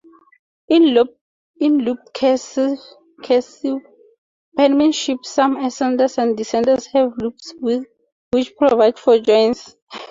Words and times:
In 0.67 0.95
"looped 0.95 2.13
cursive" 2.15 2.79
penmanship, 4.57 5.23
some 5.23 5.57
ascenders 5.57 6.17
and 6.17 6.35
descenders 6.35 6.87
have 6.87 7.13
loops 7.19 7.53
which 8.31 8.55
provide 8.57 8.97
for 8.97 9.19
joins. 9.19 9.75